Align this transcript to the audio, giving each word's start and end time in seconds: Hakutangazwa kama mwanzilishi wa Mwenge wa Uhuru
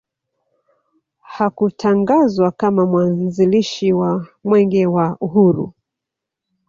Hakutangazwa 1.33 2.51
kama 2.51 2.85
mwanzilishi 2.85 3.93
wa 3.93 4.27
Mwenge 4.43 4.85
wa 4.87 5.17
Uhuru 5.21 5.73